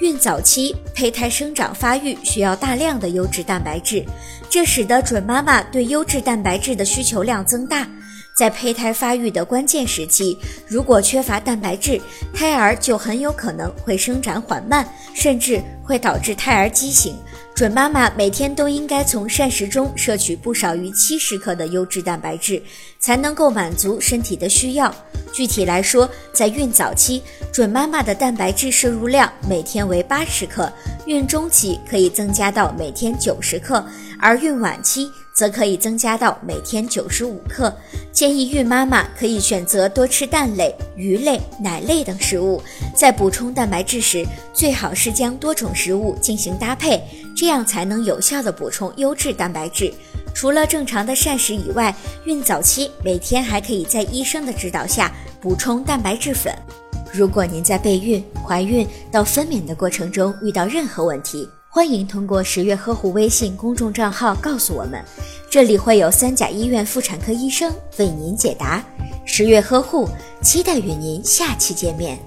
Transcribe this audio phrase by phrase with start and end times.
[0.00, 4.02] 孕早期胚胎生长发育需要大量的优质蛋白质，
[4.48, 7.86] 这使得准妈妈对优质蛋白质的需求量增大。
[8.34, 12.00] 在胚胎发育的关键时期，如果缺乏蛋白质，
[12.32, 17.14] 胎儿就很有可能会生长缓慢，甚至会导致胎儿畸形。
[17.54, 22.62] 准妈妈每天都应该从膳食中摄取不少于七十克的优质蛋白质，
[22.98, 24.94] 才能够满足身体的需要。
[25.32, 27.22] 具体来说，在孕早期，
[27.52, 30.72] 准妈妈的蛋白质摄入量每天为八十克，
[31.06, 33.84] 孕中期可以增加到每天九十克，
[34.18, 37.74] 而孕晚期则可以增加到每天九十五克。
[38.12, 42.60] 建议孕妈妈可以选择多吃蛋类、鱼类、奶类等食物。
[42.94, 47.00] 在补充蛋白质时，最好是将多种食物进行搭配，
[47.36, 49.94] 这样才能有效的补充优质蛋白质。
[50.34, 51.94] 除了正常的膳食以外，
[52.24, 56.54] 孕早期每天还可以在医生的指导下补充蛋白质粉。
[57.12, 65.04] 如果您在备孕、怀孕到分娩的过程中遇到任何问题，欢迎通过十月呵护微信公众账号告诉我们，
[65.50, 68.84] 这里会有三甲医院妇产科医生为您解答。
[69.24, 70.08] 十月呵护，
[70.42, 72.18] 期待与您下期见面。